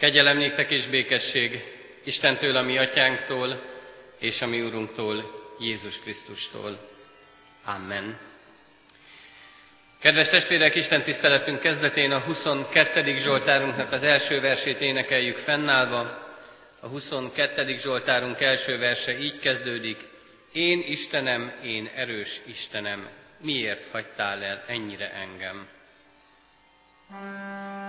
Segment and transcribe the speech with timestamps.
[0.00, 1.64] Kegyelem néktek és békesség
[2.04, 3.62] Istentől, a mi atyánktól,
[4.18, 6.88] és a mi úrunktól, Jézus Krisztustól.
[7.64, 8.18] Amen.
[9.98, 13.14] Kedves testvérek, Isten tiszteletünk kezdetén a 22.
[13.14, 16.28] Zsoltárunknak az első versét énekeljük fennállva.
[16.80, 17.76] A 22.
[17.76, 19.98] Zsoltárunk első verse így kezdődik.
[20.52, 23.08] Én Istenem, én erős Istenem,
[23.38, 25.68] miért hagytál el ennyire engem?
[27.12, 27.79] thank you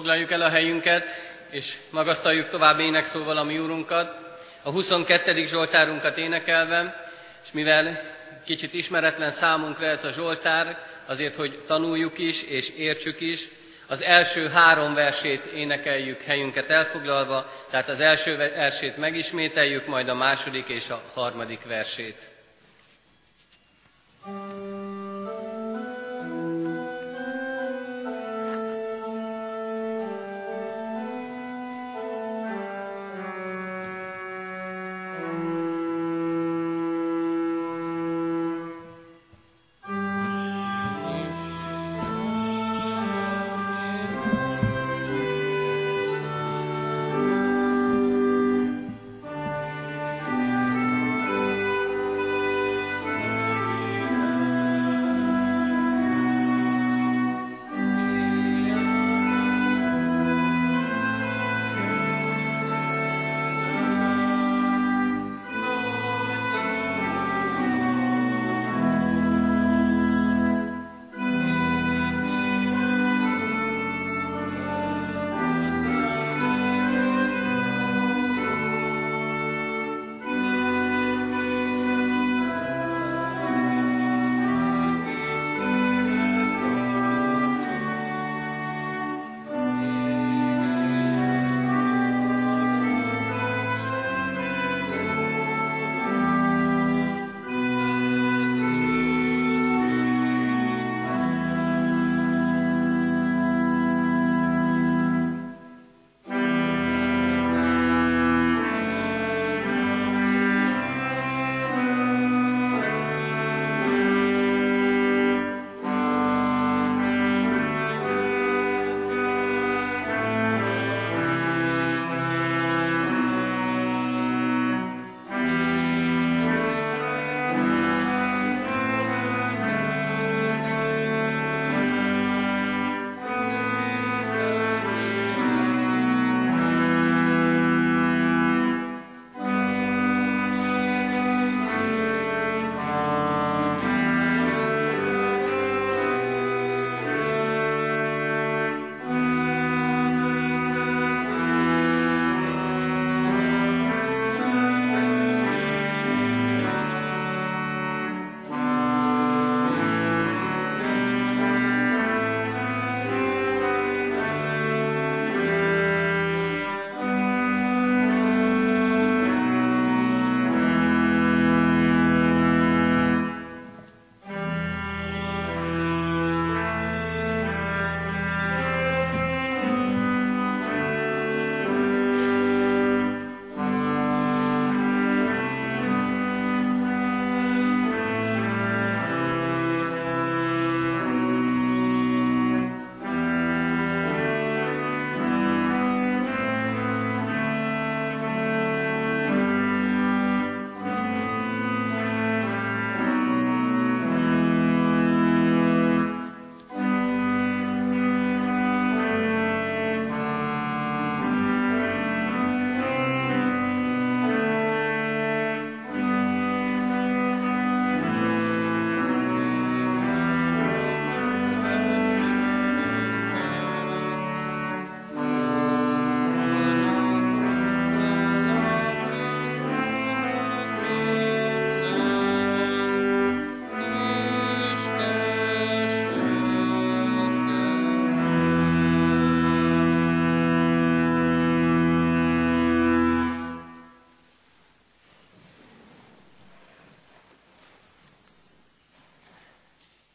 [0.00, 1.06] Foglaljuk el a helyünket,
[1.50, 4.16] és magasztaljuk tovább énekszóval a mi úrunkat,
[4.62, 5.44] a 22.
[5.44, 7.10] Zsoltárunkat énekelve,
[7.44, 8.00] és mivel
[8.44, 13.48] kicsit ismeretlen számunkra ez a Zsoltár, azért, hogy tanuljuk is és értsük is,
[13.86, 20.68] az első három versét énekeljük helyünket elfoglalva, tehát az első versét megismételjük, majd a második
[20.68, 22.28] és a harmadik versét.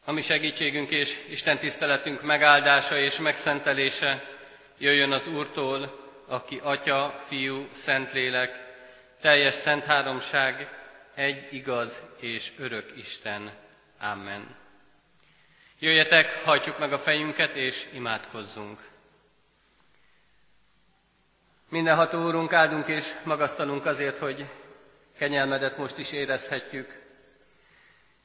[0.08, 4.24] A mi segítségünk és Isten tiszteletünk megáldása és megszentelése
[4.78, 8.74] jöjjön az Úrtól, aki Atya, Fiú, Szentlélek,
[9.20, 10.68] teljes szent háromság,
[11.14, 13.52] egy igaz és örök Isten.
[14.00, 14.56] Amen.
[15.78, 18.88] Jöjjetek, hajtsuk meg a fejünket és imádkozzunk.
[21.68, 24.44] Mindenható Úrunk, áldunk és magasztalunk azért, hogy
[25.18, 27.05] kenyelmedet most is érezhetjük.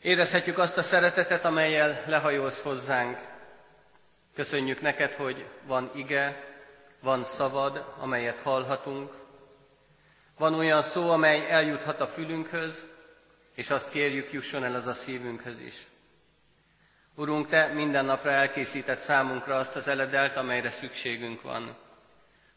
[0.01, 3.17] Érezhetjük azt a szeretetet, amelyel lehajolsz hozzánk.
[4.35, 6.43] Köszönjük neked, hogy van ige,
[6.99, 9.13] van szavad, amelyet hallhatunk.
[10.37, 12.85] Van olyan szó, amely eljuthat a fülünkhöz,
[13.55, 15.81] és azt kérjük, jusson el az a szívünkhöz is.
[17.15, 21.77] Urunk, Te minden napra elkészített számunkra azt az eledelt, amelyre szükségünk van.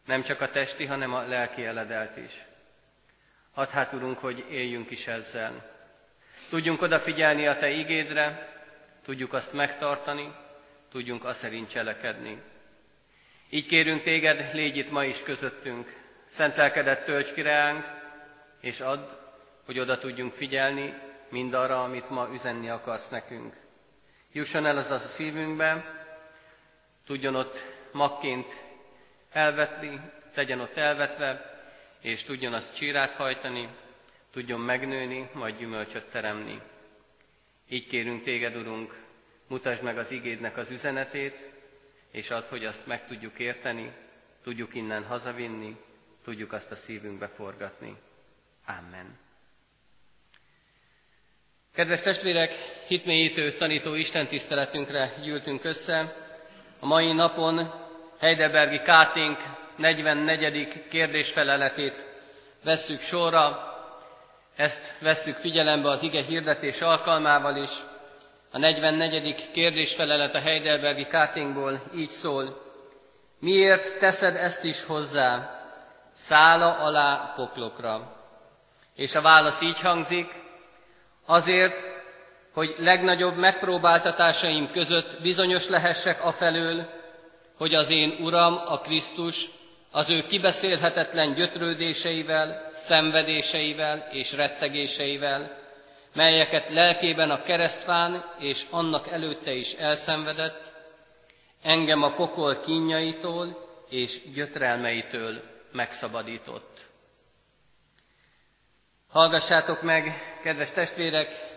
[0.04, 2.44] Nem csak a testi, hanem a lelki eledelt is.
[3.52, 5.73] Hadd hát, Urunk, hogy éljünk is ezzel.
[6.54, 8.52] Tudjunk odafigyelni a Te igédre,
[9.04, 10.34] tudjuk azt megtartani,
[10.90, 12.42] tudjunk azt szerint cselekedni.
[13.50, 15.92] Így kérünk Téged, légy itt ma is közöttünk,
[16.24, 17.84] szent lelkedet tölts ki reánk,
[18.60, 19.08] és add,
[19.64, 20.94] hogy oda tudjunk figyelni
[21.28, 23.56] mindarra, amit ma üzenni akarsz nekünk.
[24.32, 25.84] Jusson el az a szívünkbe,
[27.06, 27.62] tudjon ott
[27.92, 28.48] magként
[29.32, 30.00] elvetni,
[30.34, 31.60] legyen ott elvetve,
[32.00, 33.68] és tudjon azt csírát hajtani,
[34.34, 36.60] tudjon megnőni, majd gyümölcsöt teremni.
[37.68, 38.94] Így kérünk téged, Urunk,
[39.46, 41.48] mutasd meg az igédnek az üzenetét,
[42.10, 43.92] és add, hogy azt meg tudjuk érteni,
[44.42, 45.76] tudjuk innen hazavinni,
[46.24, 47.96] tudjuk azt a szívünkbe forgatni.
[48.66, 49.18] Amen.
[51.74, 52.52] Kedves testvérek,
[52.86, 56.16] hitmélyítő tanító Isten tiszteletünkre gyűltünk össze.
[56.78, 57.70] A mai napon
[58.18, 59.38] Heidelbergi Káténk
[59.76, 60.88] 44.
[60.88, 62.08] kérdésfeleletét
[62.64, 63.73] vesszük sorra,
[64.56, 67.70] ezt vesszük figyelembe az ige hirdetés alkalmával is.
[68.50, 69.50] A 44.
[69.50, 72.62] kérdésfelelet a Heidelbergi Káténkból így szól.
[73.38, 75.60] Miért teszed ezt is hozzá,
[76.16, 78.16] szála alá poklokra?
[78.94, 80.42] És a válasz így hangzik,
[81.26, 81.86] azért,
[82.52, 86.88] hogy legnagyobb megpróbáltatásaim között bizonyos lehessek afelől,
[87.56, 89.50] hogy az én Uram, a Krisztus,
[89.94, 95.58] az ő kibeszélhetetlen gyötrődéseivel, szenvedéseivel és rettegéseivel,
[96.14, 100.72] melyeket lelkében a keresztfán és annak előtte is elszenvedett,
[101.62, 106.80] engem a pokol kínjaitól és gyötrelmeitől megszabadított.
[109.08, 111.52] Hallgassátok meg, kedves testvérek,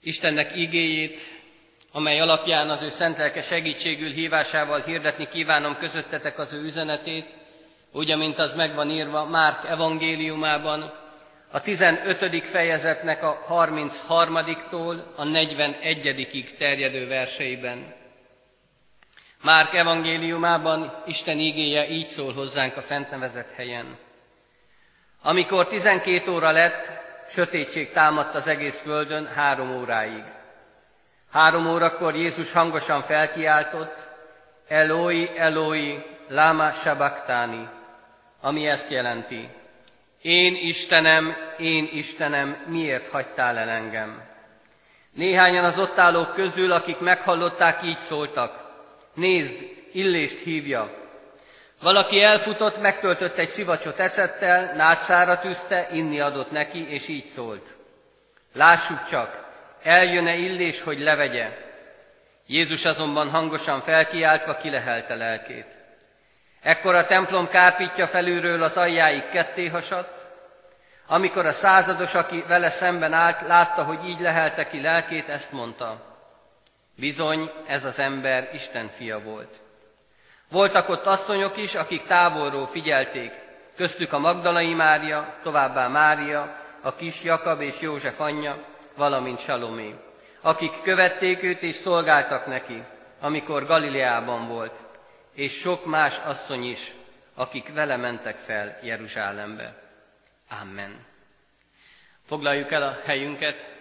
[0.00, 1.20] Istennek igéjét,
[1.96, 7.36] amely alapján az ő szent lelke segítségül hívásával hirdetni kívánom közöttetek az ő üzenetét,
[7.92, 10.92] úgy, amint az megvan írva Márk evangéliumában,
[11.50, 12.44] a 15.
[12.44, 16.54] fejezetnek a 33-tól a 41.
[16.58, 17.94] terjedő verseiben.
[19.42, 23.98] Márk evangéliumában Isten igéje így szól hozzánk a fent nevezett helyen.
[25.22, 26.90] Amikor 12 óra lett,
[27.28, 30.22] sötétség támadt az egész földön három óráig.
[31.34, 34.08] Három órakor Jézus hangosan felkiáltott,
[34.68, 37.68] Eloi, Eloi, lama sabachthani,
[38.40, 39.48] ami ezt jelenti.
[40.22, 44.22] Én Istenem, én Istenem, miért hagytál el engem?
[45.12, 48.64] Néhányan az ott állók közül, akik meghallották, így szóltak.
[49.14, 49.56] Nézd,
[49.92, 50.94] illést hívja.
[51.82, 57.74] Valaki elfutott, megtöltött egy szivacsot ecettel, nátszára tűzte, inni adott neki, és így szólt.
[58.52, 59.43] Lássuk csak,
[59.84, 61.48] eljön-e illés, hogy levegye?
[62.46, 65.76] Jézus azonban hangosan felkiáltva kilehelte lelkét.
[66.62, 70.26] Ekkor a templom kárpítja felülről az aljáig ketté hasadt,
[71.06, 76.16] amikor a százados, aki vele szemben állt, látta, hogy így lehelte ki lelkét, ezt mondta.
[76.96, 79.54] Bizony, ez az ember Isten fia volt.
[80.48, 83.32] Voltak ott asszonyok is, akik távolról figyelték,
[83.76, 88.64] köztük a Magdalai Mária, továbbá Mária, a kis Jakab és József anyja,
[88.96, 89.94] valamint Salomé,
[90.40, 92.82] akik követték őt és szolgáltak neki,
[93.20, 94.78] amikor Galileában volt,
[95.34, 96.92] és sok más asszony is,
[97.34, 99.82] akik vele mentek fel Jeruzsálembe.
[100.62, 101.06] Amen.
[102.26, 103.72] Foglaljuk el a helyünket.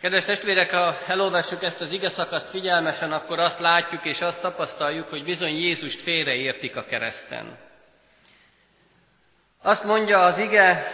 [0.00, 5.08] Kedves testvérek, ha elolvassuk ezt az ige szakaszt figyelmesen, akkor azt látjuk és azt tapasztaljuk,
[5.08, 7.58] hogy bizony Jézust félreértik a kereszten.
[9.66, 10.92] Azt mondja az ige,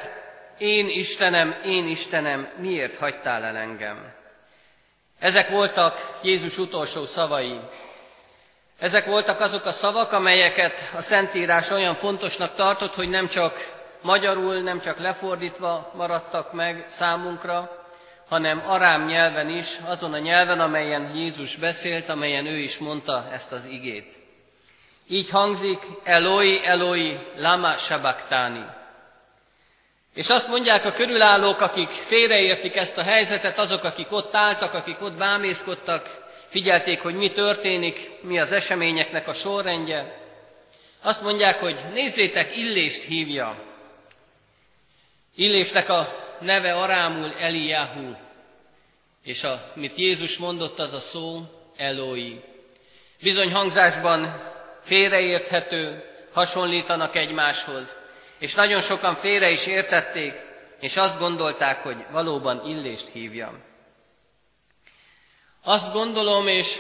[0.58, 4.12] én Istenem, én Istenem, miért hagytál el engem?
[5.18, 7.60] Ezek voltak Jézus utolsó szavai.
[8.78, 13.72] Ezek voltak azok a szavak, amelyeket a Szentírás olyan fontosnak tartott, hogy nem csak
[14.02, 17.86] magyarul nem csak lefordítva maradtak meg számunkra,
[18.28, 23.52] hanem arám nyelven is, azon a nyelven, amelyen Jézus beszélt, amelyen ő is mondta ezt
[23.52, 24.19] az igét.
[25.12, 28.64] Így hangzik Eloi, Eloi, lama sabachthani.
[30.14, 35.02] És azt mondják a körülállók, akik félreértik ezt a helyzetet, azok, akik ott álltak, akik
[35.02, 40.18] ott bámészkodtak, figyelték, hogy mi történik, mi az eseményeknek a sorrendje.
[41.02, 43.64] Azt mondják, hogy nézzétek, Illést hívja.
[45.34, 46.08] Illésnek a
[46.40, 48.14] neve arámul Eliyahu,
[49.24, 51.42] és amit Jézus mondott, az a szó
[51.76, 52.40] Eloi.
[53.20, 54.49] Bizony hangzásban
[54.82, 57.96] félreérthető, hasonlítanak egymáshoz,
[58.38, 60.34] és nagyon sokan félre is értették,
[60.80, 63.68] és azt gondolták, hogy valóban Illést hívja.
[65.62, 66.76] Azt gondolom, és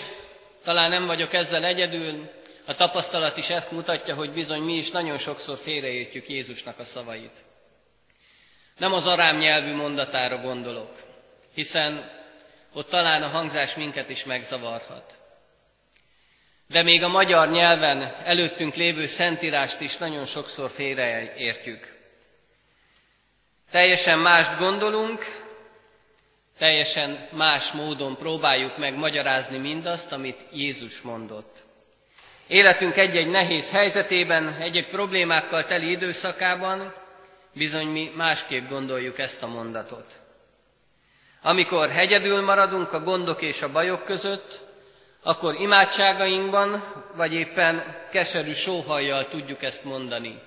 [0.64, 2.30] talán nem vagyok ezzel egyedül,
[2.66, 7.38] a tapasztalat is ezt mutatja, hogy bizony mi is nagyon sokszor félreértjük Jézusnak a szavait.
[8.78, 10.92] Nem az arám nyelvű mondatára gondolok,
[11.54, 12.10] hiszen
[12.72, 15.18] ott talán a hangzás minket is megzavarhat.
[16.70, 21.96] De még a magyar nyelven előttünk lévő szentírást is nagyon sokszor félreértjük.
[23.70, 25.24] Teljesen mást gondolunk,
[26.58, 31.56] teljesen más módon próbáljuk meg magyarázni mindazt, amit Jézus mondott.
[32.46, 36.94] Életünk egy-egy nehéz helyzetében, egy-egy problémákkal teli időszakában
[37.52, 40.20] bizony mi másképp gondoljuk ezt a mondatot.
[41.42, 44.68] Amikor hegyedül maradunk a gondok és a bajok között,
[45.22, 46.84] akkor imádságainkban,
[47.14, 50.42] vagy éppen keserű sóhajjal tudjuk ezt mondani.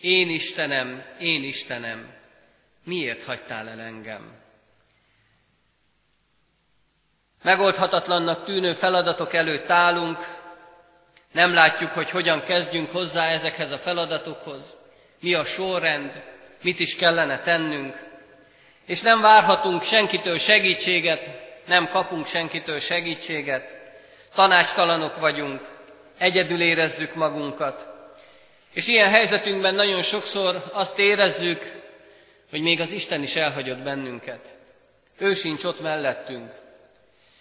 [0.00, 2.14] Én Istenem, én Istenem,
[2.84, 4.32] miért hagytál el engem?
[7.42, 10.18] Megoldhatatlannak tűnő feladatok előtt állunk,
[11.32, 14.76] nem látjuk, hogy hogyan kezdjünk hozzá ezekhez a feladatokhoz,
[15.20, 16.22] mi a sorrend,
[16.62, 17.96] mit is kellene tennünk,
[18.86, 21.30] és nem várhatunk senkitől segítséget,
[21.66, 23.75] nem kapunk senkitől segítséget,
[24.36, 25.60] tanácstalanok vagyunk,
[26.18, 27.88] egyedül érezzük magunkat.
[28.72, 31.82] És ilyen helyzetünkben nagyon sokszor azt érezzük,
[32.50, 34.52] hogy még az Isten is elhagyott bennünket.
[35.18, 36.52] Ő sincs ott mellettünk.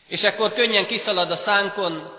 [0.07, 2.13] És ekkor könnyen kiszalad a szánkon,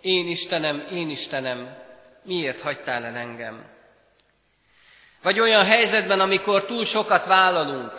[0.00, 1.76] én Istenem, én Istenem,
[2.22, 3.64] miért hagytál el engem?
[5.22, 7.92] Vagy olyan helyzetben, amikor túl sokat vállalunk,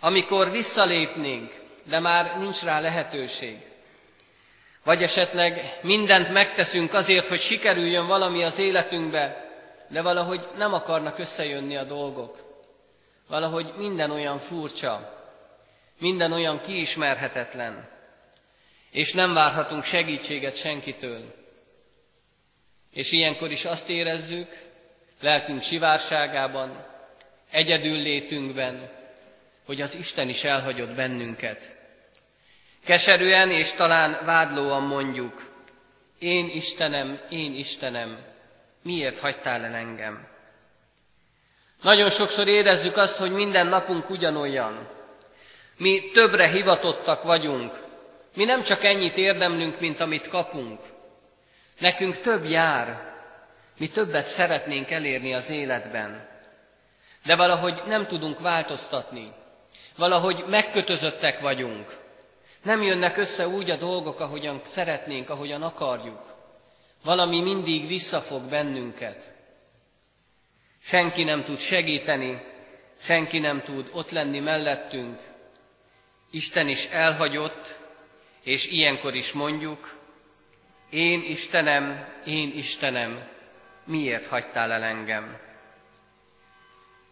[0.00, 1.52] amikor visszalépnénk,
[1.84, 3.69] de már nincs rá lehetőség.
[4.84, 9.48] Vagy esetleg mindent megteszünk azért, hogy sikerüljön valami az életünkbe,
[9.88, 12.38] de valahogy nem akarnak összejönni a dolgok.
[13.28, 15.18] Valahogy minden olyan furcsa,
[15.98, 17.88] minden olyan kiismerhetetlen,
[18.90, 21.34] és nem várhatunk segítséget senkitől.
[22.92, 24.56] És ilyenkor is azt érezzük,
[25.20, 26.86] lelkünk sivárságában,
[27.50, 28.90] egyedül létünkben,
[29.64, 31.79] hogy az Isten is elhagyott bennünket.
[32.84, 35.50] Keserűen és talán vádlóan mondjuk,
[36.18, 38.18] én Istenem, én Istenem,
[38.82, 40.28] miért hagytál el engem?
[41.82, 44.88] Nagyon sokszor érezzük azt, hogy minden napunk ugyanolyan.
[45.76, 47.72] Mi többre hivatottak vagyunk.
[48.34, 50.80] Mi nem csak ennyit érdemlünk, mint amit kapunk.
[51.78, 53.12] Nekünk több jár.
[53.78, 56.28] Mi többet szeretnénk elérni az életben.
[57.24, 59.32] De valahogy nem tudunk változtatni.
[59.96, 61.88] Valahogy megkötözöttek vagyunk.
[62.62, 66.34] Nem jönnek össze úgy a dolgok, ahogyan szeretnénk, ahogyan akarjuk.
[67.04, 69.34] Valami mindig visszafog bennünket.
[70.82, 72.42] Senki nem tud segíteni,
[72.98, 75.20] senki nem tud ott lenni mellettünk.
[76.30, 77.78] Isten is elhagyott,
[78.42, 79.98] és ilyenkor is mondjuk,
[80.90, 83.28] én Istenem, én Istenem,
[83.84, 85.38] miért hagytál el engem?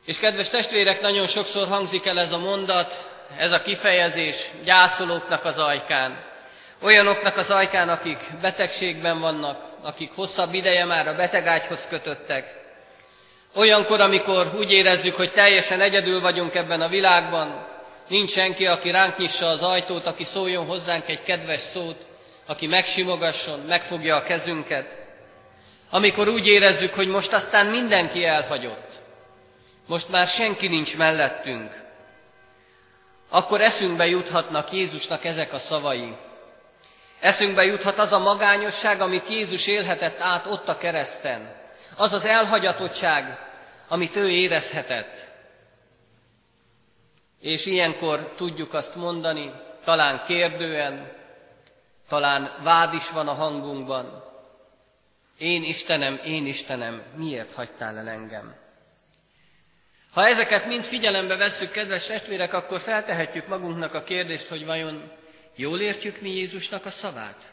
[0.05, 5.59] És kedves testvérek, nagyon sokszor hangzik el ez a mondat, ez a kifejezés gyászolóknak az
[5.59, 6.25] ajkán.
[6.83, 12.57] Olyanoknak az ajkán, akik betegségben vannak, akik hosszabb ideje már a betegágyhoz kötöttek.
[13.55, 17.67] Olyankor, amikor úgy érezzük, hogy teljesen egyedül vagyunk ebben a világban,
[18.09, 22.07] nincs senki, aki ránk nyissa az ajtót, aki szóljon hozzánk egy kedves szót,
[22.47, 24.97] aki megsimogasson, megfogja a kezünket.
[25.91, 28.93] Amikor úgy érezzük, hogy most aztán mindenki elhagyott,
[29.87, 31.88] most már senki nincs mellettünk,
[33.29, 36.17] akkor eszünkbe juthatnak Jézusnak ezek a szavai.
[37.21, 41.57] Eszünkbe juthat az a magányosság, amit Jézus élhetett át ott a kereszten.
[41.97, 43.39] Az az elhagyatottság,
[43.89, 45.27] amit ő érezhetett.
[47.41, 49.53] És ilyenkor tudjuk azt mondani,
[49.85, 51.13] talán kérdően,
[52.09, 54.25] talán vád is van a hangunkban.
[55.39, 58.58] Én Istenem, én Istenem, miért hagytál el engem?
[60.13, 65.13] Ha ezeket mind figyelembe vesszük, kedves testvérek, akkor feltehetjük magunknak a kérdést, hogy vajon
[65.57, 67.53] jól értjük mi Jézusnak a szavát?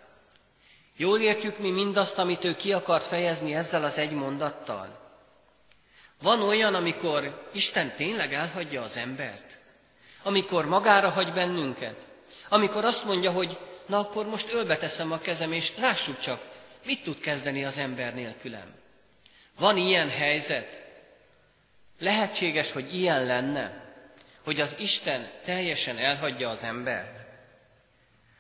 [0.98, 5.04] Jól értjük mi mindazt, amit ő ki akart fejezni ezzel az egy mondattal?
[6.22, 9.58] Van olyan, amikor Isten tényleg elhagyja az embert?
[10.24, 11.96] Amikor magára hagy bennünket?
[12.50, 16.42] Amikor azt mondja, hogy na akkor most ölbeteszem a kezem, és lássuk csak,
[16.86, 18.74] mit tud kezdeni az ember nélkülem.
[19.60, 20.85] Van ilyen helyzet?
[22.00, 23.84] Lehetséges, hogy ilyen lenne,
[24.44, 27.24] hogy az Isten teljesen elhagyja az embert?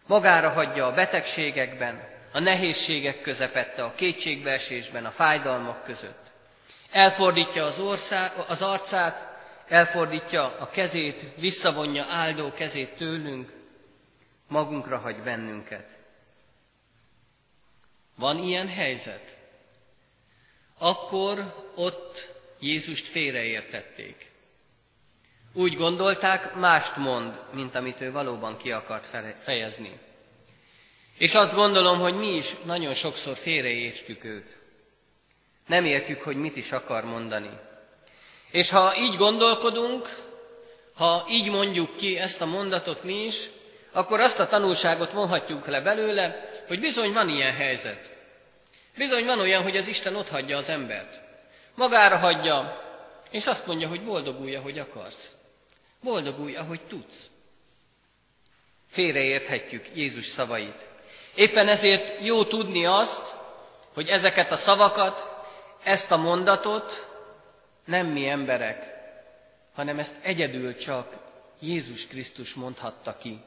[0.07, 6.31] Magára hagyja a betegségekben, a nehézségek közepette, a kétségbeesésben, a fájdalmak között.
[6.91, 9.27] Elfordítja az, ország, az arcát,
[9.67, 13.53] elfordítja a kezét, visszavonja áldó kezét tőlünk,
[14.47, 15.89] magunkra hagy bennünket.
[18.15, 19.37] Van ilyen helyzet?
[20.77, 24.31] Akkor ott Jézust félreértették.
[25.53, 29.07] Úgy gondolták, mást mond, mint amit ő valóban ki akart
[29.39, 29.99] fejezni.
[31.17, 34.57] És azt gondolom, hogy mi is nagyon sokszor félreértjük őt.
[35.67, 37.49] Nem értjük, hogy mit is akar mondani.
[38.51, 40.07] És ha így gondolkodunk,
[40.95, 43.49] ha így mondjuk ki ezt a mondatot mi is,
[43.91, 48.13] akkor azt a tanulságot vonhatjuk le belőle, hogy bizony van ilyen helyzet.
[48.97, 51.24] Bizony van olyan, hogy az Isten ott hagyja az embert.
[51.75, 52.81] Magára hagyja,
[53.29, 55.31] és azt mondja, hogy boldogulj, ahogy akarsz.
[56.01, 57.29] Boldogulj, ahogy tudsz.
[58.87, 60.87] Félreérthetjük Jézus szavait.
[61.35, 63.35] Éppen ezért jó tudni azt,
[63.93, 65.45] hogy ezeket a szavakat,
[65.83, 67.07] ezt a mondatot
[67.85, 68.93] nem mi emberek,
[69.73, 71.17] hanem ezt egyedül csak
[71.59, 73.41] Jézus Krisztus mondhatta ki.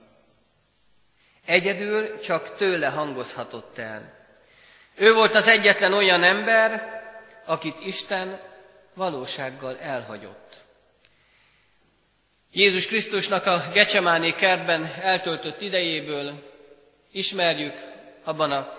[1.44, 4.14] Egyedül csak tőle hangozhatott el.
[4.94, 6.97] Ő volt az egyetlen olyan ember,
[7.48, 8.40] akit Isten
[8.94, 10.64] valósággal elhagyott.
[12.52, 16.32] Jézus Krisztusnak a Gecsemáné kertben eltöltött idejéből
[17.12, 17.74] ismerjük
[18.24, 18.72] abban a,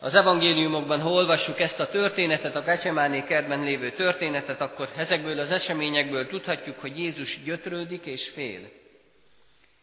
[0.00, 5.50] az evangéliumokban, ha olvassuk ezt a történetet, a Gecsemáné kertben lévő történetet, akkor ezekből az
[5.50, 8.70] eseményekből tudhatjuk, hogy Jézus gyötrődik és fél.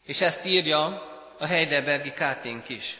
[0.05, 0.85] És ezt írja
[1.37, 2.99] a Heidelbergi Káténk is.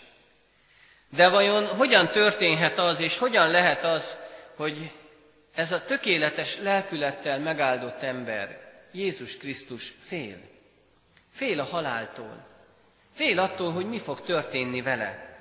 [1.16, 4.18] De vajon hogyan történhet az, és hogyan lehet az,
[4.56, 4.92] hogy
[5.58, 8.60] ez a tökéletes lelkülettel megáldott ember,
[8.92, 10.38] Jézus Krisztus fél?
[11.32, 12.46] Fél a haláltól.
[13.14, 15.38] Fél attól, hogy mi fog történni vele.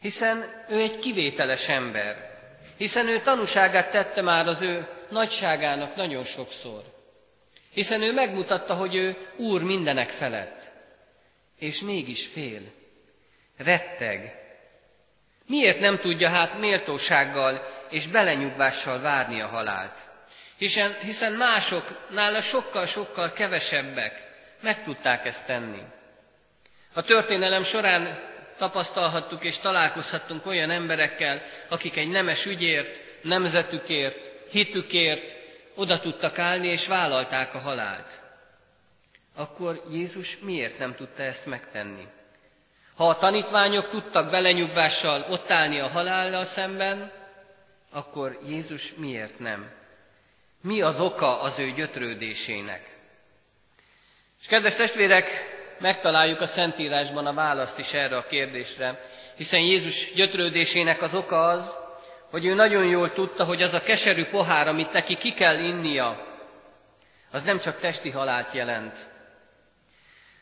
[0.00, 2.40] Hiszen ő egy kivételes ember.
[2.76, 6.82] Hiszen ő tanúságát tette már az ő nagyságának nagyon sokszor.
[7.70, 10.70] Hiszen ő megmutatta, hogy ő Úr mindenek felett.
[11.58, 12.62] És mégis fél.
[13.56, 14.40] Retteg.
[15.46, 19.98] Miért nem tudja hát méltósággal és belenyugvással várni a halált?
[20.56, 25.82] Hiszen, hiszen mások, nála sokkal-sokkal kevesebbek meg tudták ezt tenni.
[26.92, 28.18] A történelem során
[28.58, 35.34] tapasztalhattuk és találkozhattunk olyan emberekkel, akik egy nemes ügyért, nemzetükért, hitükért
[35.74, 38.20] oda tudtak állni és vállalták a halált.
[39.36, 42.06] Akkor Jézus miért nem tudta ezt megtenni?
[42.94, 47.12] Ha a tanítványok tudtak belenyugvással ott állni a halállal szemben,
[47.92, 49.70] akkor Jézus miért nem?
[50.60, 52.96] Mi az oka az ő gyötrődésének?
[54.40, 55.28] És kedves testvérek,
[55.78, 59.00] megtaláljuk a Szentírásban a választ is erre a kérdésre,
[59.36, 61.74] hiszen Jézus gyötrődésének az oka az,
[62.30, 66.26] hogy ő nagyon jól tudta, hogy az a keserű pohár, amit neki ki kell innia,
[67.30, 68.96] az nem csak testi halált jelent.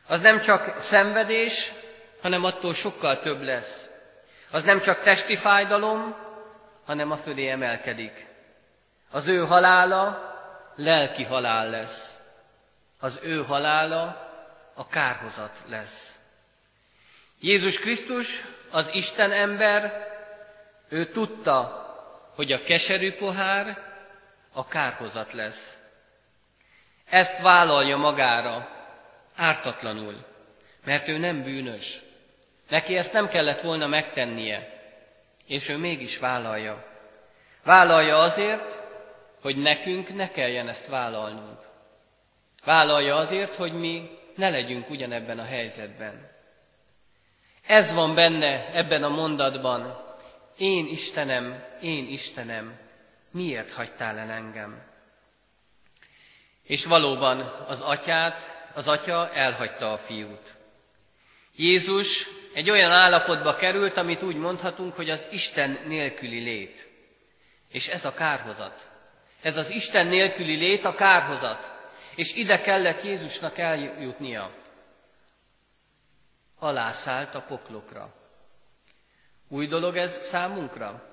[0.06, 1.72] Az nem csak szenvedés,
[2.22, 3.86] hanem attól sokkal több lesz.
[4.50, 6.16] Az nem csak testi fájdalom,
[6.84, 8.26] hanem a fölé emelkedik.
[9.10, 10.30] Az ő halála
[10.76, 12.18] lelki halál lesz.
[13.00, 14.28] Az ő halála
[14.74, 16.14] a kárhozat lesz.
[17.40, 20.08] Jézus Krisztus, az Isten ember,
[20.88, 21.78] ő tudta,
[22.34, 23.78] hogy a keserű pohár
[24.52, 25.78] a kárhozat lesz.
[27.04, 28.68] Ezt vállalja magára,
[29.36, 30.26] ártatlanul,
[30.84, 32.00] mert ő nem bűnös.
[32.68, 34.79] Neki ezt nem kellett volna megtennie,
[35.50, 36.84] és ő mégis vállalja.
[37.62, 38.82] Vállalja azért,
[39.40, 41.60] hogy nekünk ne kelljen ezt vállalnunk.
[42.64, 46.30] Vállalja azért, hogy mi ne legyünk ugyanebben a helyzetben.
[47.66, 50.04] Ez van benne ebben a mondatban.
[50.56, 52.78] Én Istenem, én Istenem,
[53.30, 54.82] miért hagytál el engem?
[56.62, 60.54] És valóban az atyát, az atya elhagyta a fiút.
[61.56, 66.88] Jézus egy olyan állapotba került, amit úgy mondhatunk, hogy az Isten nélküli lét.
[67.68, 68.90] És ez a kárhozat.
[69.42, 71.72] Ez az Isten nélküli lét a kárhozat,
[72.14, 74.54] és ide kellett Jézusnak eljutnia.
[76.58, 78.14] Alászállt a poklokra.
[79.48, 81.08] Új dolog ez számunkra?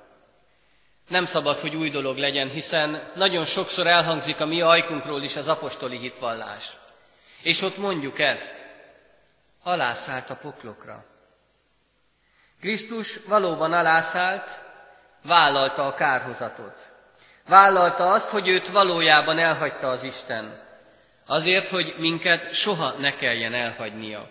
[1.08, 5.47] Nem szabad, hogy új dolog legyen, hiszen nagyon sokszor elhangzik a mi ajkunkról is az
[5.47, 6.71] apostoli hitvallás.
[7.41, 8.69] És ott mondjuk ezt,
[9.63, 11.06] alászállt a poklokra.
[12.61, 14.59] Krisztus valóban alászállt,
[15.23, 16.91] vállalta a kárhozatot.
[17.47, 20.59] Vállalta azt, hogy őt valójában elhagyta az Isten.
[21.25, 24.29] Azért, hogy minket soha ne kelljen elhagynia.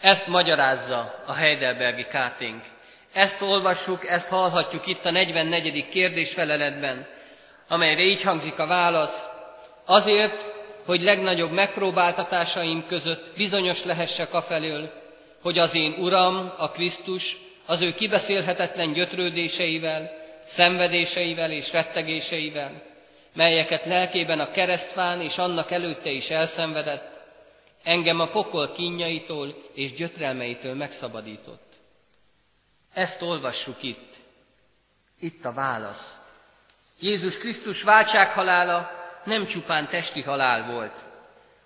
[0.00, 2.64] Ezt magyarázza a Heidelbergi Káténk.
[3.12, 5.88] Ezt olvassuk, ezt hallhatjuk itt a 44.
[5.88, 7.06] kérdésfeleletben,
[7.68, 9.22] amelyre így hangzik a válasz.
[9.84, 10.46] Azért,
[10.86, 15.05] hogy legnagyobb megpróbáltatásaim között bizonyos lehessek afelől,
[15.46, 20.10] hogy az én Uram, a Krisztus, az ő kibeszélhetetlen gyötrődéseivel,
[20.44, 22.82] szenvedéseivel és rettegéseivel,
[23.32, 27.20] melyeket lelkében a keresztfán és annak előtte is elszenvedett,
[27.82, 31.72] engem a pokol kínjaitól és gyötrelmeitől megszabadított.
[32.94, 34.14] Ezt olvassuk itt.
[35.20, 36.16] Itt a válasz.
[37.00, 38.90] Jézus Krisztus váltsághalála
[39.24, 41.04] nem csupán testi halál volt,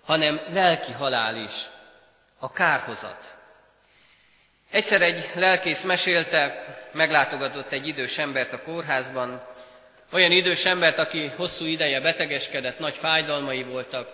[0.05, 1.69] hanem lelki halál is,
[2.39, 3.39] a kárhozat.
[4.71, 9.47] Egyszer egy lelkész mesélte, meglátogatott egy idős embert a kórházban,
[10.11, 14.09] olyan idős embert, aki hosszú ideje betegeskedett, nagy fájdalmai voltak,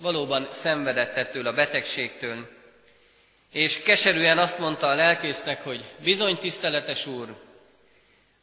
[0.00, 2.48] valóban szenvedett ettől a betegségtől,
[3.52, 7.36] és keserűen azt mondta a lelkésznek, hogy bizony tiszteletes úr,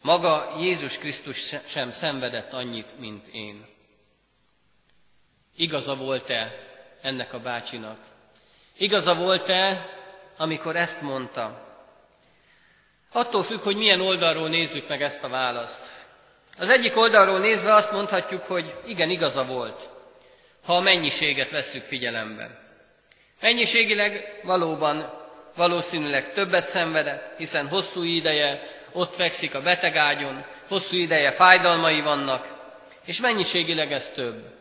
[0.02, 3.65] maga Jézus Krisztus sem szenvedett annyit, mint én.
[5.56, 6.56] Igaza volt-e
[7.02, 7.98] ennek a bácsinak?
[8.78, 9.86] Igaza volt-e,
[10.43, 11.67] amikor ezt mondta?
[13.12, 15.91] Attól függ, hogy milyen oldalról nézzük meg ezt a választ.
[16.58, 19.89] Az egyik oldalról nézve azt mondhatjuk, hogy igen, igaza volt,
[20.65, 22.62] ha a mennyiséget vesszük figyelembe.
[23.41, 25.13] Mennyiségileg valóban
[25.56, 32.47] valószínűleg többet szenvedett, hiszen hosszú ideje ott fekszik a betegágyon, hosszú ideje fájdalmai vannak,
[33.06, 34.52] és mennyiségileg ez több.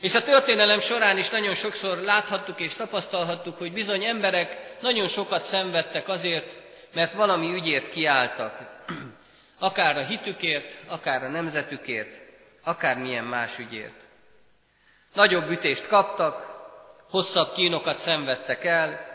[0.00, 5.44] És a történelem során is nagyon sokszor láthattuk és tapasztalhattuk, hogy bizony emberek nagyon sokat
[5.44, 6.56] szenvedtek azért,
[6.94, 8.58] mert valami ügyért kiálltak.
[9.58, 12.20] Akár a hitükért, akár a nemzetükért,
[12.62, 14.04] akár milyen más ügyért.
[15.14, 16.56] Nagyobb ütést kaptak,
[17.10, 19.06] hosszabb kínokat szenvedtek el,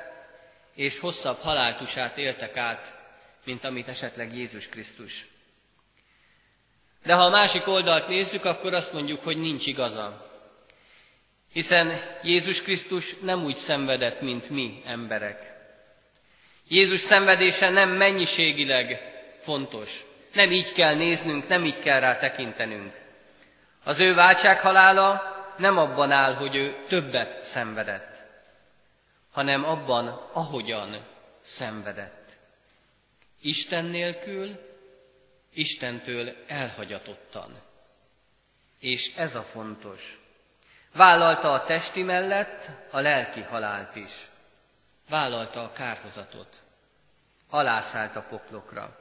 [0.76, 2.94] és hosszabb haláltusát éltek át,
[3.44, 5.28] mint amit esetleg Jézus Krisztus.
[7.04, 10.23] De ha a másik oldalt nézzük, akkor azt mondjuk, hogy nincs igaza.
[11.54, 15.54] Hiszen Jézus Krisztus nem úgy szenvedett, mint mi emberek.
[16.68, 19.02] Jézus szenvedése nem mennyiségileg
[19.40, 20.04] fontos.
[20.34, 22.94] Nem így kell néznünk, nem így kell rá tekintenünk.
[23.84, 25.22] Az ő váltsághalála
[25.58, 28.24] nem abban áll, hogy ő többet szenvedett,
[29.32, 31.06] hanem abban, ahogyan
[31.42, 32.38] szenvedett.
[33.42, 34.72] Isten nélkül,
[35.54, 37.62] Istentől elhagyatottan.
[38.80, 40.23] És ez a fontos.
[40.94, 44.28] Vállalta a testi mellett a lelki halált is.
[45.10, 46.64] Vállalta a kárhozatot.
[47.50, 49.00] Alászállt a poklokra.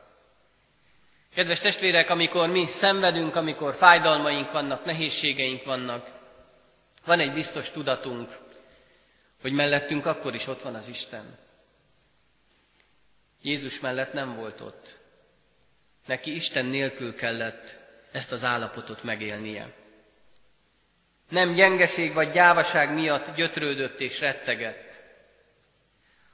[1.35, 6.09] Kedves testvérek, amikor mi szenvedünk, amikor fájdalmaink vannak, nehézségeink vannak,
[7.05, 8.31] van egy biztos tudatunk,
[9.40, 11.38] hogy mellettünk akkor is ott van az Isten.
[13.42, 14.98] Jézus mellett nem volt ott.
[16.07, 17.78] Neki Isten nélkül kellett
[18.12, 19.82] ezt az állapotot megélnie.
[21.33, 25.03] Nem gyengeség vagy gyávaság miatt gyötrődött és rettegett,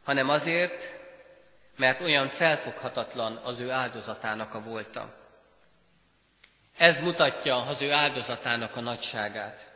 [0.04, 0.94] hanem azért,
[1.76, 5.14] mert olyan felfoghatatlan az ő áldozatának a volta.
[6.76, 9.72] Ez mutatja az ő áldozatának a nagyságát.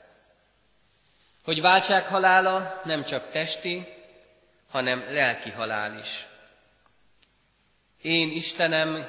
[1.45, 3.87] Hogy váltsághalála nem csak testi,
[4.71, 6.27] hanem lelki halál is.
[8.01, 9.09] Én Istenem,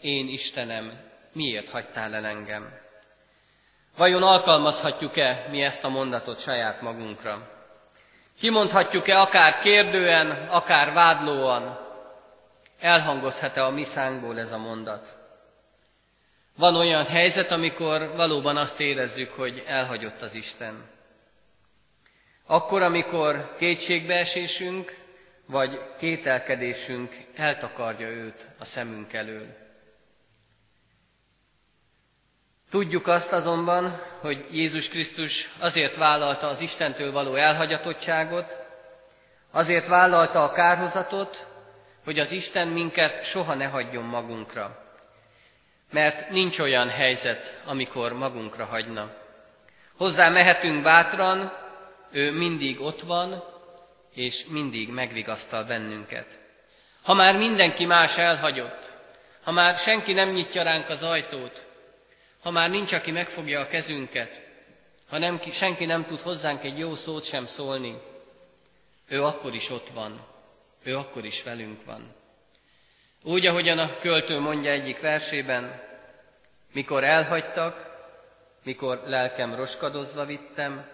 [0.00, 1.00] én Istenem,
[1.32, 2.86] miért hagytál el engem?
[3.98, 7.50] Vajon alkalmazhatjuk-e mi ezt a mondatot saját magunkra?
[8.38, 11.78] Kimondhatjuk-e akár kérdően, akár vádlóan?
[12.80, 15.18] Elhangozhat-e a mi szánkból ez a mondat?
[16.56, 20.90] Van olyan helyzet, amikor valóban azt érezzük, hogy elhagyott az Isten.
[22.46, 24.96] Akkor, amikor kétségbeesésünk
[25.46, 29.67] vagy kételkedésünk eltakarja őt a szemünk elől.
[32.70, 38.56] Tudjuk azt azonban, hogy Jézus Krisztus azért vállalta az Istentől való elhagyatottságot,
[39.50, 41.46] azért vállalta a kárhozatot,
[42.04, 44.86] hogy az Isten minket soha ne hagyjon magunkra.
[45.90, 49.10] mert nincs olyan helyzet, amikor magunkra hagyna.
[49.96, 51.52] Hozzá mehetünk bátran,
[52.10, 53.44] ő mindig ott van,
[54.14, 56.38] és mindig megvigasztal bennünket.
[57.02, 58.92] Ha már mindenki más elhagyott,
[59.42, 61.67] ha már senki nem nyitja ránk az ajtót,
[62.48, 64.46] ha már nincs, aki megfogja a kezünket,
[65.08, 67.98] ha nem, senki nem tud hozzánk egy jó szót sem szólni,
[69.08, 70.26] ő akkor is ott van,
[70.82, 72.14] ő akkor is velünk van.
[73.22, 75.82] Úgy, ahogyan a költő mondja egyik versében,
[76.72, 77.96] mikor elhagytak,
[78.62, 80.90] mikor lelkem roskadozva vittem,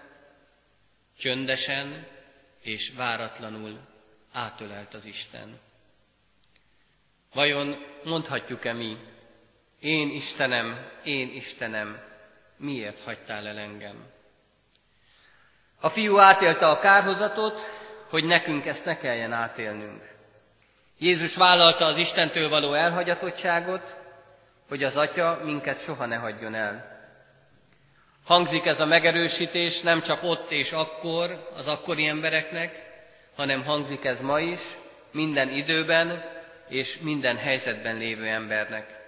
[1.19, 2.07] csöndesen
[2.61, 3.79] és váratlanul
[4.33, 5.61] átölelt az Isten.
[7.35, 8.97] Vajon mondhatjuk-e mi,
[9.85, 11.99] én Istenem, én Istenem,
[12.57, 13.97] miért hagytál el engem?
[15.81, 17.61] A fiú átélte a kárhozatot,
[18.09, 20.03] hogy nekünk ezt ne kelljen átélnünk.
[20.99, 23.95] Jézus vállalta az Istentől való elhagyatottságot,
[24.69, 26.93] hogy az Atya minket soha ne hagyjon el.
[28.25, 32.93] Hangzik ez a megerősítés nem csak ott és akkor az akkori embereknek,
[33.37, 34.61] hanem hangzik ez ma is,
[35.13, 36.25] minden időben
[36.69, 39.04] és minden helyzetben lévő embernek.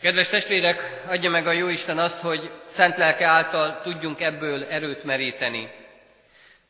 [0.00, 5.70] Kedves testvérek, adja meg a Jóisten azt, hogy szent lelke által tudjunk ebből erőt meríteni.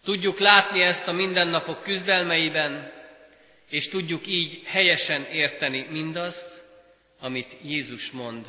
[0.04, 2.92] Tudjuk látni ezt a mindennapok küzdelmeiben,
[3.68, 6.64] és tudjuk így helyesen érteni mindazt,
[7.20, 8.46] amit Jézus mond.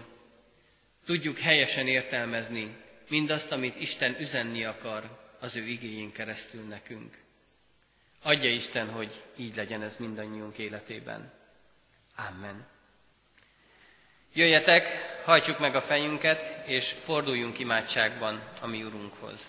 [1.06, 2.76] Tudjuk helyesen értelmezni
[3.08, 7.18] mindazt, amit Isten üzenni akar az ő igényén keresztül nekünk.
[8.22, 11.34] Adja Isten, hogy így legyen ez mindannyiunk életében.
[12.30, 12.77] Amen.
[14.34, 14.88] Jöjjetek,
[15.26, 19.48] hajtsuk meg a fejünket, és forduljunk imádságban a mi Urunkhoz.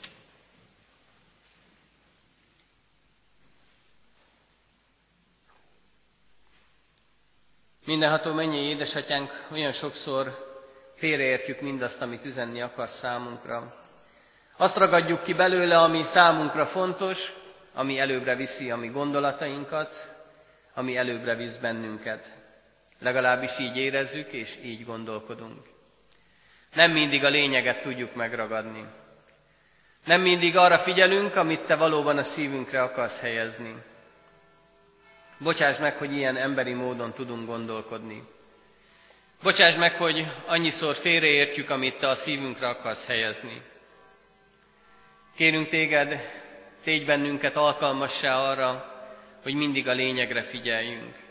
[7.84, 10.46] Mindenható mennyi édesatyánk, olyan sokszor
[10.94, 13.82] félreértjük mindazt, amit üzenni akar számunkra.
[14.56, 17.32] Azt ragadjuk ki belőle, ami számunkra fontos,
[17.74, 20.14] ami előbbre viszi a mi gondolatainkat,
[20.74, 22.37] ami előbbre visz bennünket.
[23.00, 25.66] Legalábbis így érezzük, és így gondolkodunk.
[26.74, 28.84] Nem mindig a lényeget tudjuk megragadni.
[30.04, 33.74] Nem mindig arra figyelünk, amit te valóban a szívünkre akarsz helyezni.
[35.38, 38.22] Bocsáss meg, hogy ilyen emberi módon tudunk gondolkodni.
[39.42, 43.62] Bocsáss meg, hogy annyiszor félreértjük, amit te a szívünkre akarsz helyezni.
[45.36, 46.20] Kérünk téged,
[46.84, 48.96] tégy bennünket alkalmassá arra,
[49.42, 51.27] hogy mindig a lényegre figyeljünk.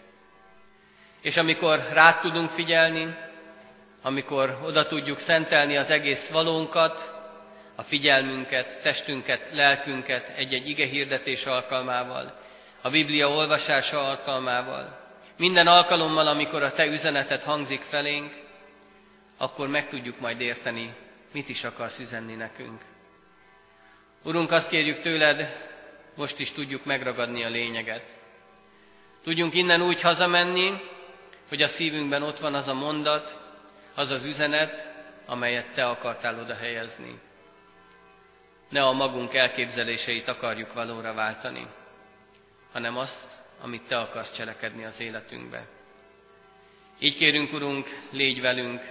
[1.22, 3.16] És amikor rá tudunk figyelni,
[4.02, 7.16] amikor oda tudjuk szentelni az egész valónkat,
[7.76, 12.40] a figyelmünket, testünket, lelkünket egy-egy ige hirdetés alkalmával,
[12.82, 15.06] a Biblia olvasása alkalmával,
[15.38, 18.34] minden alkalommal, amikor a Te üzenetet hangzik felénk,
[19.38, 20.94] akkor meg tudjuk majd érteni,
[21.34, 22.82] mit is akarsz üzenni nekünk.
[24.24, 25.58] Urunk, azt kérjük tőled,
[26.16, 28.18] most is tudjuk megragadni a lényeget.
[29.24, 30.82] Tudjunk innen úgy hazamenni,
[31.48, 33.42] hogy a szívünkben ott van az a mondat,
[33.96, 34.92] az az üzenet,
[35.26, 37.20] amelyet Te akartál oda helyezni.
[38.70, 41.68] Ne a magunk elképzeléseit akarjuk valóra váltani,
[42.72, 43.24] hanem azt,
[43.62, 45.68] amit Te akarsz cselekedni az életünkbe.
[47.00, 48.82] Így kérünk, Urunk, légy velünk,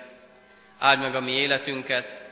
[0.78, 2.24] áld meg a mi életünket,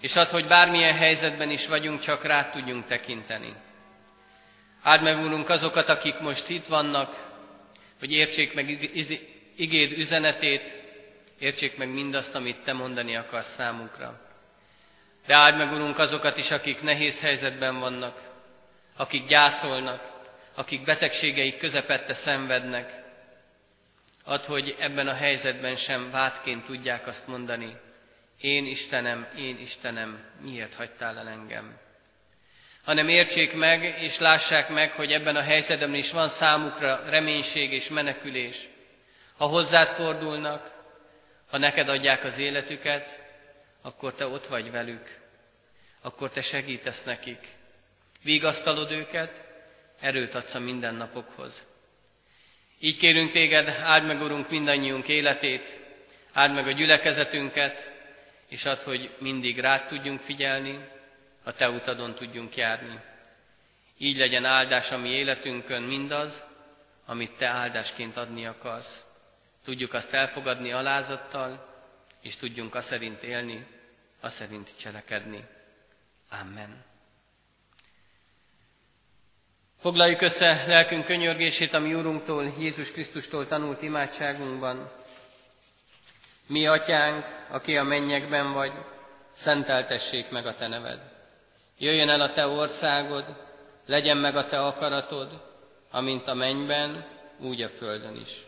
[0.00, 3.54] és add, hogy bármilyen helyzetben is vagyunk, csak rá tudjunk tekinteni.
[4.82, 7.26] Áld meg, Úrunk, azokat, akik most itt vannak,
[7.98, 8.90] hogy értsék meg
[9.58, 10.82] igéd üzenetét,
[11.38, 14.20] értsék meg mindazt, amit Te mondani akarsz számunkra.
[15.26, 18.20] De áld meg, Urunk, azokat is, akik nehéz helyzetben vannak,
[18.96, 20.10] akik gyászolnak,
[20.54, 23.02] akik betegségeik közepette szenvednek.
[24.24, 27.76] Add, hogy ebben a helyzetben sem vádként tudják azt mondani,
[28.40, 31.78] én Istenem, én Istenem, miért hagytál el engem?
[32.84, 37.88] Hanem értsék meg és lássák meg, hogy ebben a helyzetben is van számukra reménység és
[37.88, 38.68] menekülés.
[39.38, 40.72] Ha hozzád fordulnak,
[41.46, 43.18] ha neked adják az életüket,
[43.82, 45.20] akkor te ott vagy velük,
[46.00, 47.48] akkor te segítesz nekik.
[48.22, 49.44] Vigasztalod őket,
[50.00, 51.66] erőt adsz a mindennapokhoz.
[52.78, 55.80] Így kérünk téged, áld meg, Urunk, mindannyiunk életét,
[56.32, 57.90] áld meg a gyülekezetünket,
[58.48, 60.88] és add, hogy mindig rád tudjunk figyelni,
[61.42, 63.00] a Te utadon tudjunk járni.
[63.98, 66.44] Így legyen áldás a mi életünkön mindaz,
[67.06, 69.06] amit Te áldásként adni akarsz.
[69.68, 71.66] Tudjuk azt elfogadni alázattal,
[72.20, 73.66] és tudjunk szerint élni,
[74.20, 75.44] azt szerint cselekedni.
[76.40, 76.84] Amen.
[79.78, 84.90] Foglaljuk össze lelkünk könyörgését, ami Úrunktól, Jézus Krisztustól tanult imádságunkban.
[86.46, 88.72] Mi atyánk, aki a mennyekben vagy,
[89.30, 91.00] szenteltessék meg a te neved.
[91.78, 93.24] Jöjjön el a te országod,
[93.86, 95.56] legyen meg a te akaratod,
[95.90, 97.06] amint a mennyben,
[97.38, 98.47] úgy a földön is.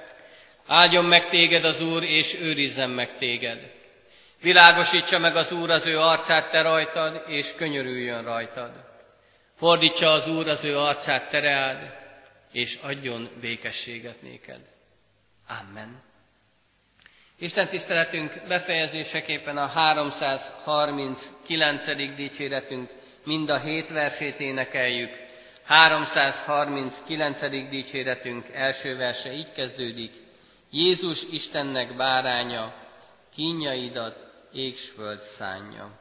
[0.71, 3.71] áldjon meg téged az Úr, és őrizzen meg téged.
[4.41, 8.71] Világosítsa meg az Úr az ő arcát te rajtad, és könyörüljön rajtad.
[9.55, 11.99] Fordítsa az Úr az ő arcát te
[12.51, 14.59] és adjon békességet néked.
[15.47, 16.01] Amen.
[17.39, 22.15] Isten tiszteletünk befejezéseképpen a 339.
[22.15, 22.91] dicséretünk
[23.23, 25.19] mind a hét versét énekeljük.
[25.63, 27.69] 339.
[27.69, 30.29] dicséretünk első verse így kezdődik.
[30.71, 32.73] Jézus Istennek báránya,
[33.33, 35.99] kínjaidat égsföld szánja.